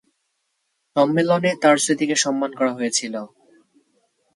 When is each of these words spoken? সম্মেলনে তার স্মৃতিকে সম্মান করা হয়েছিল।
সম্মেলনে 0.95 1.51
তার 1.61 1.75
স্মৃতিকে 1.83 2.15
সম্মান 2.15 2.51
করা 2.59 2.71
হয়েছিল। 2.73 3.15